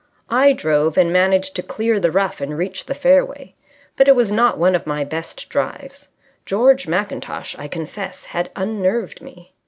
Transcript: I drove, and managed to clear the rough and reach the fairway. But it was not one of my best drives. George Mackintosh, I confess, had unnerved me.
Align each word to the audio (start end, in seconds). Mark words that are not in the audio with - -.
I 0.31 0.51
drove, 0.53 0.97
and 0.97 1.13
managed 1.13 1.55
to 1.57 1.61
clear 1.61 1.99
the 1.99 2.09
rough 2.09 2.41
and 2.41 2.57
reach 2.57 2.87
the 2.87 2.95
fairway. 2.95 3.53
But 3.97 4.07
it 4.07 4.15
was 4.15 4.31
not 4.31 4.57
one 4.57 4.73
of 4.73 4.87
my 4.87 5.03
best 5.03 5.47
drives. 5.47 6.07
George 6.43 6.87
Mackintosh, 6.87 7.55
I 7.59 7.67
confess, 7.67 8.23
had 8.23 8.49
unnerved 8.55 9.21
me. 9.21 9.53